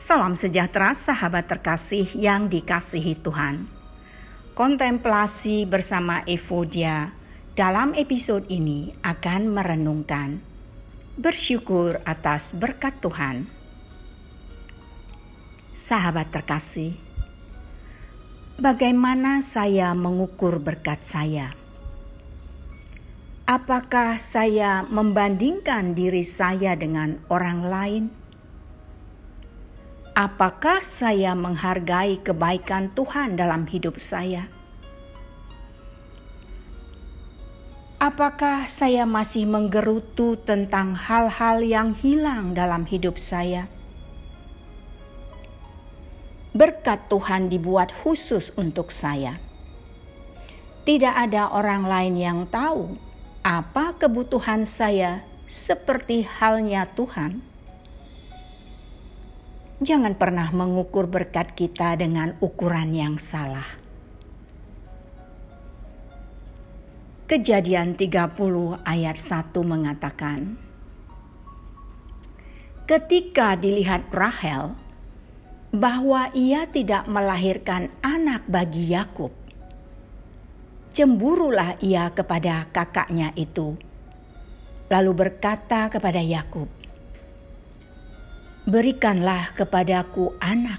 Salam 0.00 0.32
sejahtera 0.32 0.96
sahabat 0.96 1.44
terkasih 1.44 2.08
yang 2.16 2.48
dikasihi 2.48 3.20
Tuhan. 3.20 3.68
Kontemplasi 4.56 5.68
bersama 5.68 6.24
Evodia 6.24 7.12
dalam 7.52 7.92
episode 7.92 8.48
ini 8.48 8.96
akan 9.04 9.52
merenungkan 9.52 10.40
bersyukur 11.20 12.00
atas 12.08 12.56
berkat 12.56 12.96
Tuhan. 13.04 13.44
Sahabat 15.76 16.32
terkasih, 16.32 16.96
bagaimana 18.56 19.44
saya 19.44 19.92
mengukur 19.92 20.64
berkat 20.64 21.04
saya? 21.04 21.52
Apakah 23.44 24.16
saya 24.16 24.80
membandingkan 24.88 25.92
diri 25.92 26.24
saya 26.24 26.72
dengan 26.72 27.20
orang 27.28 27.68
lain? 27.68 28.19
Apakah 30.10 30.82
saya 30.82 31.38
menghargai 31.38 32.18
kebaikan 32.18 32.90
Tuhan 32.98 33.38
dalam 33.38 33.70
hidup 33.70 34.02
saya? 34.02 34.50
Apakah 38.02 38.66
saya 38.66 39.06
masih 39.06 39.46
menggerutu 39.46 40.34
tentang 40.42 40.98
hal-hal 40.98 41.62
yang 41.62 41.94
hilang 41.94 42.58
dalam 42.58 42.90
hidup 42.90 43.22
saya? 43.22 43.70
Berkat 46.58 47.06
Tuhan 47.06 47.46
dibuat 47.46 47.94
khusus 47.94 48.50
untuk 48.58 48.90
saya. 48.90 49.38
Tidak 50.82 51.14
ada 51.14 51.54
orang 51.54 51.86
lain 51.86 52.18
yang 52.18 52.40
tahu 52.50 52.98
apa 53.46 53.94
kebutuhan 53.94 54.66
saya, 54.66 55.22
seperti 55.46 56.26
halnya 56.26 56.90
Tuhan 56.98 57.49
jangan 59.80 60.12
pernah 60.12 60.52
mengukur 60.52 61.08
berkat 61.08 61.56
kita 61.56 61.96
dengan 61.96 62.36
ukuran 62.44 62.92
yang 62.92 63.16
salah. 63.16 63.64
Kejadian 67.24 67.96
30 67.96 68.84
ayat 68.84 69.16
1 69.16 69.56
mengatakan, 69.64 70.60
Ketika 72.84 73.56
dilihat 73.56 74.10
Rahel 74.12 74.76
bahwa 75.70 76.28
ia 76.34 76.66
tidak 76.68 77.06
melahirkan 77.06 77.88
anak 78.02 78.44
bagi 78.50 78.90
Yakub, 78.90 79.30
cemburulah 80.92 81.78
ia 81.80 82.10
kepada 82.10 82.66
kakaknya 82.74 83.30
itu, 83.38 83.78
lalu 84.90 85.12
berkata 85.14 85.86
kepada 85.86 86.18
Yakub, 86.18 86.79
berikanlah 88.70 89.50
kepadaku 89.58 90.38
anak. 90.38 90.78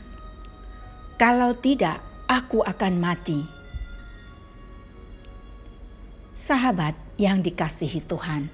Kalau 1.19 1.51
tidak, 1.59 1.99
aku 2.25 2.63
akan 2.63 2.93
mati. 2.97 3.43
Sahabat 6.31 6.95
yang 7.19 7.43
dikasihi 7.43 8.01
Tuhan, 8.07 8.49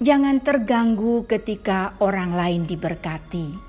jangan 0.00 0.40
terganggu 0.40 1.26
ketika 1.26 1.98
orang 1.98 2.32
lain 2.32 2.62
diberkati. 2.64 3.66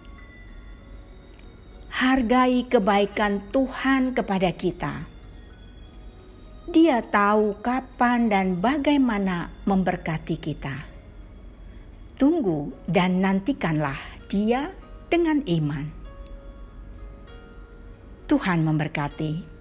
Hargai 1.98 2.70
kebaikan 2.70 3.50
Tuhan 3.50 4.14
kepada 4.14 4.53
kita. 4.53 5.09
Dia 6.70 7.02
tahu 7.02 7.58
kapan 7.66 8.30
dan 8.30 8.62
bagaimana 8.62 9.50
memberkati 9.66 10.38
kita 10.38 10.97
tunggu 12.17 12.73
dan 12.89 13.21
nantikanlah 13.21 13.97
dia 14.25 14.73
dengan 15.07 15.39
iman. 15.45 15.85
Tuhan 18.27 18.59
memberkati. 18.65 19.56